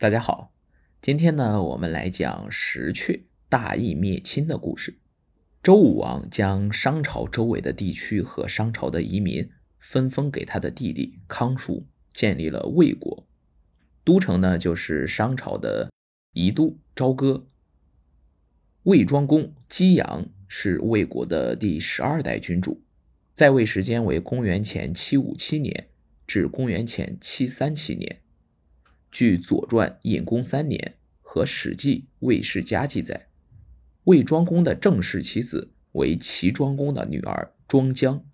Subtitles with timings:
[0.00, 0.54] 大家好，
[1.02, 4.98] 今天呢，我们来讲石阙大义灭亲的故事。
[5.62, 13.26] 周武王将商朝周围的地区和商朝的移民分封给他的弟弟康叔，建立了魏国。
[14.02, 15.90] 都城呢，就是商朝的
[16.32, 17.46] 宜都朝歌。
[18.84, 22.80] 魏庄公姬阳是魏国的第十二代君主，
[23.34, 25.90] 在位时间为公元前七五七年
[26.26, 28.22] 至公元前七三七年。
[29.10, 33.28] 据《左传》隐公三年和《史记·魏世家》记载，
[34.04, 38.24] 魏庄公的正室妻子为齐庄公的女儿庄姜。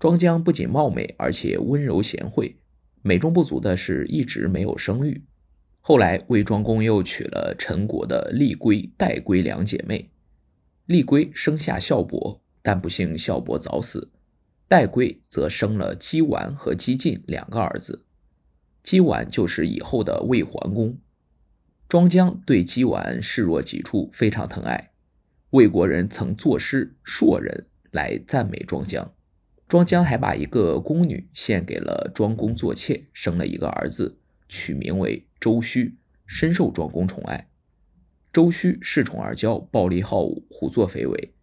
[0.00, 2.56] 庄姜不仅貌美，而且温柔贤惠。
[3.02, 5.22] 美中不足的是，一直没有生育。
[5.80, 10.10] 后来，魏庄公又娶了陈国的厉归、代归两姐妹。
[10.86, 14.10] 厉归生下孝伯，但不幸孝伯早死；
[14.66, 18.04] 代归则生了姬完和姬晋两个儿子。
[18.82, 20.98] 姬完就是以后的魏桓公，
[21.88, 24.92] 庄姜对姬完视若己出，非常疼爱。
[25.50, 29.12] 魏国人曾作诗硕人来赞美庄姜，
[29.68, 37.48] 庄姜还把一个宫女献给了庄公做妾，生了一个儿子，取名为周须，深受庄公宠爱。
[38.32, 41.34] 周须恃宠而骄，暴力好武，胡作非为，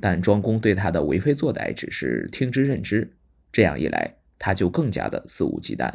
[0.00, 3.16] 但庄公对他的为非作歹只是听之任之，
[3.50, 5.92] 这样一来，他就更加的肆无忌惮。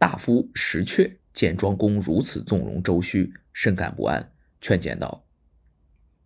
[0.00, 5.26] 大夫石阙见庄公如此纵容周须，深感不安，劝谏道：“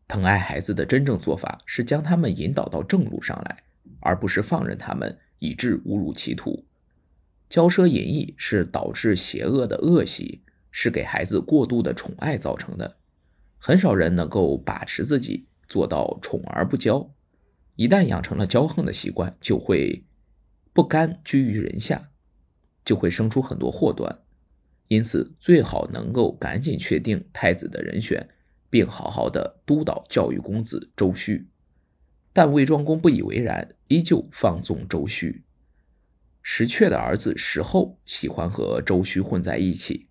[0.07, 3.65] 疼爱孩子的真正做法是将他们引导到正路上来，
[3.99, 6.65] 而不是放任他们以致误入歧途。
[7.51, 12.99] 骄奢淫逸是导致邪恶的恶习，是给孩子过度的宠爱造成的。
[13.59, 17.11] 很少人能够把持自己，做到宠而不骄。
[17.75, 20.05] 一旦养成了骄横的习惯，就会
[20.73, 22.11] 不甘居于人下。”
[22.85, 24.21] 就会生出很多祸端，
[24.89, 28.29] 因此最好能够赶紧确定太子的人选，
[28.69, 31.49] 并好好的督导教育公子周须。
[32.33, 35.45] 但魏庄公不以为然，依旧放纵周须。
[36.43, 40.09] 石阙的儿子石厚喜欢和周须混在一起，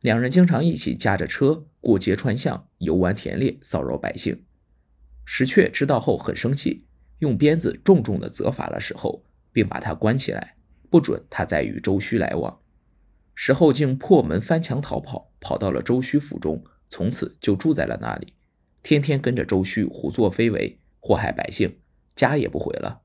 [0.00, 4.44] 两人经常一起驾着车过街串巷，游玩田猎，骚扰百姓。
[5.24, 6.86] 石阙知道后很生气，
[7.18, 10.56] 用鞭子重重的责罚了石厚，并把他关起来。
[10.92, 12.60] 不准他再与周须来往。
[13.34, 18.34] 石厚竟破门翻墙逃跑，跑到了周须府中，从此就住在了那里，
[18.82, 21.78] 天天跟着周须胡作非为，祸害百姓，
[22.14, 23.00] 家也不回了。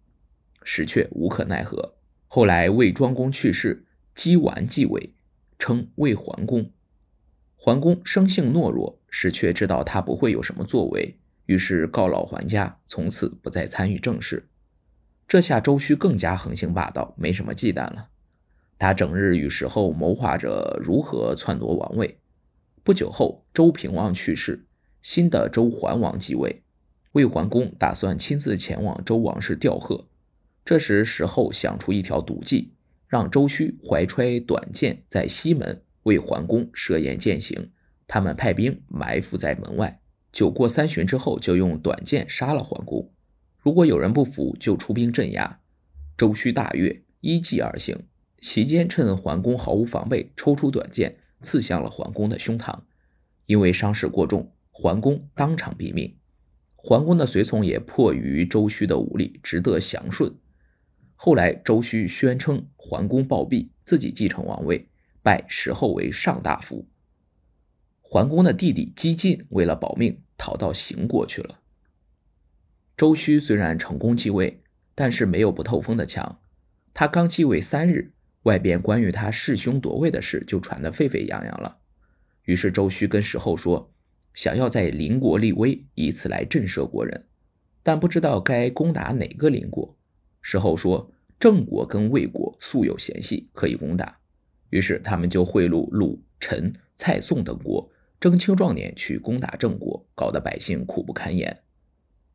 [0.64, 1.96] 石阙无可奈何。
[2.28, 5.14] 后来魏庄公去世，姬完继位，
[5.58, 6.70] 称魏桓公。
[7.56, 14.50] 桓公生性懦弱，石阙知道他不会有什么作为，于是告老还家，从此不再参与政事。
[15.28, 18.08] 这下周须更加横行霸道，没什么忌惮了。
[18.80, 22.20] 他整日与石厚谋划着如何篡夺王位。
[22.84, 24.66] 不久后，周平王去世，
[25.02, 26.64] 新的周桓王继位。
[27.12, 30.08] 魏桓公打算亲自前往周王室吊贺。
[30.64, 32.74] 这时，石厚想出一条毒计，
[33.08, 37.72] 让周须怀揣短剑在西门为桓公设宴饯行。
[38.08, 40.00] 他们派兵埋伏在门外，
[40.32, 43.12] 酒过三巡之后，就用短剑杀了桓公。
[43.68, 45.60] 如果有人不服，就出兵镇压。
[46.16, 48.02] 周须大悦，依计而行。
[48.38, 52.80] 其间趁桓公毫无防备，抽出短剑刺向了桓公的胸膛。
[53.46, 56.16] 因为伤势过重，桓公当场毙命。
[56.78, 60.34] 桓公的随从也迫于周须的武力，只得降顺。
[61.18, 64.88] 后来，周须宣称桓公暴毙，自己继承王位，
[65.22, 66.88] 拜石厚为上大夫。
[68.00, 71.60] 桓公的弟弟姬晋为了保命，逃到邢国去了。
[72.98, 74.60] 周须虽然成功继位，
[74.96, 76.40] 但是没有不透风的墙。
[76.96, 81.78] 他刚继位三日，外边关于他弑兄夺位的事就传得沸沸扬扬了。
[82.46, 83.94] 于是周须跟石厚说，
[84.34, 87.26] 想要在邻国立威，以此来震慑国人，
[87.84, 89.96] 但不知道该攻打哪个邻国。
[90.42, 94.18] 石厚说，郑国跟魏国素有嫌隙，可以攻打。
[94.72, 101.56] 于是他们就贿赂鲁、陈、蔡、宋等国，征青壮年去攻打郑国，搞得百姓苦不堪言。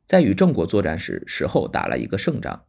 [0.06, 2.62] 在与郑国作战时，石厚打了一个胜仗，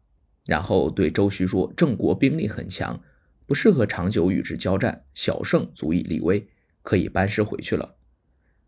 [0.46, 3.02] 然后对周须说：“郑国兵力很强，
[3.46, 6.48] 不适合长久与之交战，小胜足以立威，
[6.82, 7.96] 可以班师回去了。”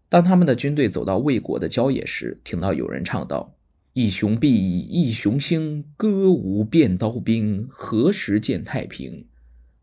[0.10, 3.56] 当他们的军队走到魏国的郊野时，听到有人唱道
[3.94, 9.26] ：“一雄毕，一雄兴，歌舞变刀兵，何时见太平？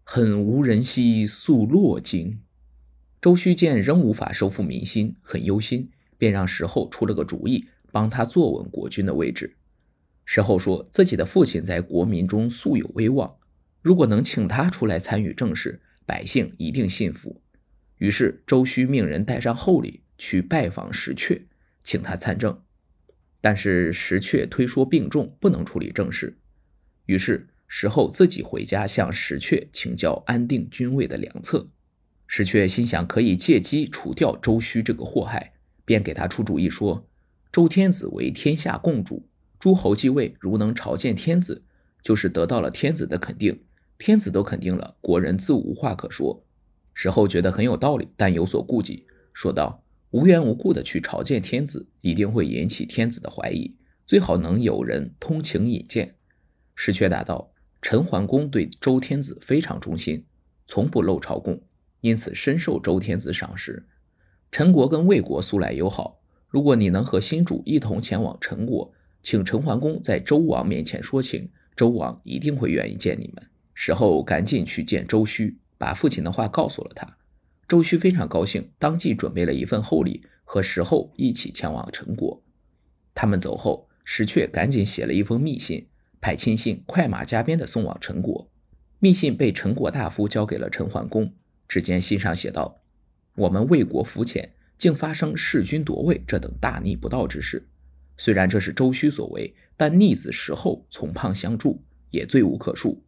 [0.05, 2.40] 恨无人兮速落京。”
[3.23, 7.67] 周须见仍无法收复民心，很忧心，便让石厚出了个主意。
[7.93, 9.56] 帮他坐稳国君的位置。
[10.25, 13.37] 石厚说自己的父亲在国民中素有威望，
[13.81, 17.41] 如果能请他出来参与政事，百姓一定信服。
[17.99, 21.43] 于是周须命人带上厚礼去拜访石阙，
[21.85, 22.61] 请他参政。
[23.41, 26.38] 但是石阙推说病重，不能处理政事。
[27.06, 31.69] 于是石后自己回家向石阙请教安定军位的良策。
[32.29, 35.53] 石阙心想可以借机除掉周须这个祸害，
[35.85, 37.06] 便给他出主意说
[37.52, 39.28] ：“周天子为天下共主，
[39.58, 41.62] 诸侯继位，如能朝见天子，
[42.02, 43.62] 就是得到了天子的肯定。
[43.99, 46.43] 天子都肯定了，国人自无话可说。”
[46.94, 49.84] 石后觉得很有道理，但有所顾忌，说道。
[50.12, 53.75] 无缘无故的去朝见天子，一定会引起天子的怀疑。
[54.06, 56.16] 最好能有人通情引荐。
[56.75, 60.25] 石阙答道：“陈桓公对周天子非常忠心，
[60.66, 61.62] 从不漏朝贡，
[62.00, 63.87] 因此深受周天子赏识。
[64.50, 66.22] 陈国跟魏国素来友好，
[66.52, 77.16] 如果你能和新主一同前往陈国，请陈桓公在周王面前说情，周王一定会愿意见你们。”石后赶紧去见周须，把父亲的话告诉了他。
[77.66, 82.43] 周须非常高兴，当即准备了一份厚礼，和石后一起前往陈国。
[83.14, 85.88] 他们走后，石阙赶紧写了一封密信，
[86.20, 88.50] 派亲信快马加鞭地送往陈国。
[88.99, 91.32] 密信被陈国大夫交给了陈桓公。
[91.66, 92.82] 只见信上写道
[93.37, 94.52] ：“我们为国浮浅，
[94.82, 97.69] 竟发生弑君夺位这等大逆不道之事。
[98.17, 101.81] 虽然这是周须所为，但逆子石后从旁相助，
[102.11, 102.99] 也罪无可恕。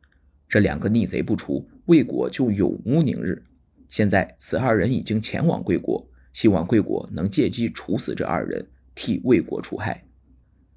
[0.49, 3.43] 这两个逆贼不除，魏国就永无宁日。”
[3.91, 10.07] 现在此二人已经前往贵国，希望贵国能借机处死这二人，替魏国除害。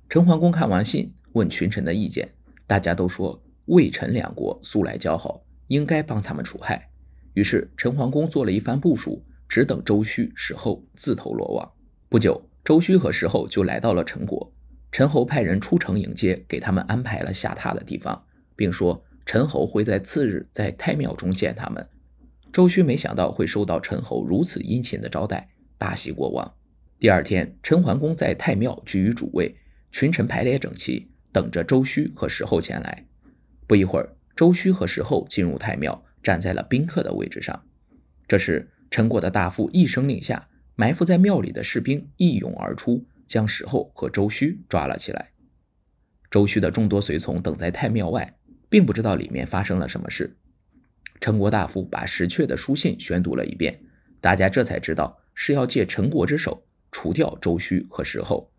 [0.09, 2.27] 陈桓公看完信，问群臣的意见，
[2.65, 6.89] 大家都说魏陈两国素来交好，应该帮他们除害。
[7.35, 11.71] 于是陈桓公做了一番部署，只等周须、石后自投罗网。
[12.09, 14.51] 不久，周须和石后就来到了陈国。
[14.91, 21.88] 陈侯派人出城迎接，给他们安排了下榻的地方，并说陈侯会在次日在太庙中见他们。
[22.53, 26.53] 周须没想到会受到陈侯如此殷勤的招待，大喜过望。
[26.97, 29.55] 第二天，陈桓公在太庙居于主位，
[29.91, 33.05] 群臣排列整齐，等着周须和石后前来。
[33.67, 37.61] 不一会儿，周须和石后进入太庙，站在了宾客的位置上。
[38.27, 45.31] 这时，陈国的大夫一声令下，埋伏在庙里的士兵一涌而出，将石后和周须抓了起来。
[46.30, 48.38] 周须的众多随从等在太庙外，
[48.69, 50.38] 并不知道里面发生了什么事。
[51.19, 53.81] 陈国大夫把石阙的书信宣读了一遍，
[54.22, 58.51] 大家这才知道是要借陈国之手除掉周须和石后。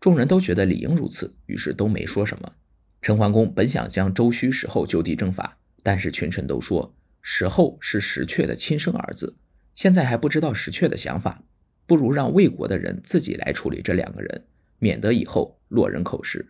[0.00, 2.52] 众人都觉得理应如此，于是都没说什么。
[3.00, 9.34] 陈桓公本想将周须、石后就地正法，但是群臣都说石后是石阙的亲生儿子，
[9.74, 11.42] 现在还不知道石阙的想法，
[11.86, 14.46] 不如让魏国的人自己来处理这两个人，
[14.78, 16.48] 免得以后落人口实。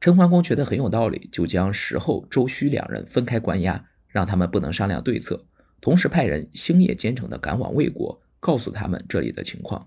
[0.00, 3.86] 陈桓公觉得很有道理，就将石后、周须两人分开关押。
[4.10, 5.46] 让他们不能商量对策，
[5.82, 9.86] 同时派人星夜兼程地赶往魏国，告诉他们这里的情况。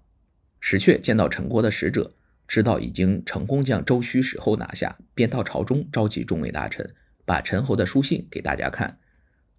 [0.60, 2.14] 石阙见到陈国的使者，
[2.48, 6.94] 知道已经成功将周须、石后拿下，便到朝中召集众位大臣，
[7.26, 9.00] 把陈侯的书信给大家看。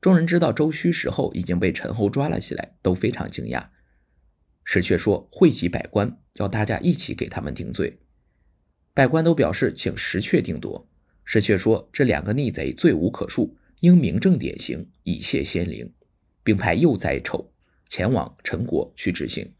[0.02, 3.68] 众人知道周须、石后已经被陈侯抓了起来，都非常惊讶。
[4.64, 8.00] 石阙说：“汇集百官，要大家一起给他们定罪。”
[8.92, 10.90] 百官都表示请石阙定夺。
[11.24, 15.92] 石阙说：“这两个逆贼罪无可恕。”应明正典刑，以谢先灵，
[16.44, 17.52] 并派幼宰丑
[17.88, 19.54] 前往陈国去执行。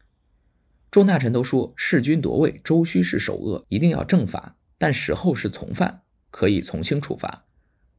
[0.89, 7.45] 众大臣都说，弑君夺位，周须是首恶，一定要正法；但石后是从犯，可以从轻处罚。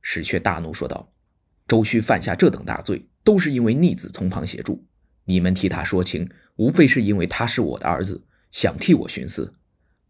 [0.00, 1.12] 石却大怒说道
[1.66, 4.84] ：“周须犯下这等大罪，都是因为逆子从旁协助。
[5.24, 9.54] 你们替他说情，无非是因为他是我的儿子，想替我徇私。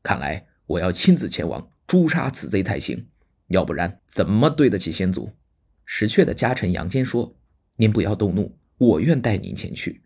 [0.02, 3.06] 看来我要亲自前往诛杀此贼才行，
[3.48, 5.30] 要不然怎么对得起先祖？”
[5.86, 7.36] 石阙的家臣杨坚说
[7.76, 10.02] ：“您不要动怒，我愿带您前去。”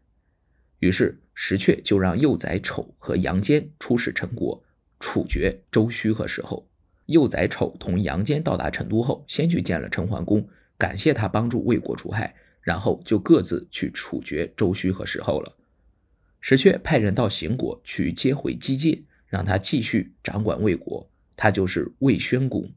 [0.80, 4.62] 于是石阙就让幼宰丑和杨坚出使陈国，
[5.00, 6.68] 处决周须和石后。
[7.06, 10.46] 幼宰丑同杨坚到达成都后，先去见了陈桓公，
[10.78, 15.56] 感谢他帮助魏国除害，然后就各自去处决周须和石后了。
[16.40, 22.72] 石阙派人到邢国去接回姬介，让他继续掌管魏国，他就是魏宣公。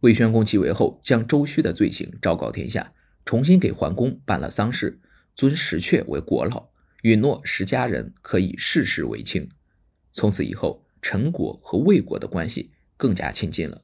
[0.00, 2.92] 魏宣公继位后，将周须的罪行昭告天下，
[3.24, 5.00] 重新给桓公办了丧事，
[5.34, 6.68] 尊石阙为国老，
[7.02, 9.48] 允诺石家人可以世世为卿。
[10.12, 13.82] 从此以后，陈国和魏国的关系更加亲近了。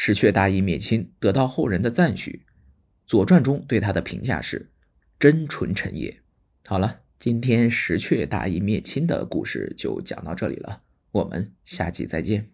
[0.00, 2.44] 石阙大义灭亲，得到后人的赞许，
[3.04, 4.70] 《左传》中对他的评价是
[5.18, 6.16] “真纯臣也”。
[6.64, 12.48] 好了，今天石阙大义灭亲的故事就讲到这里了，我们下集再见。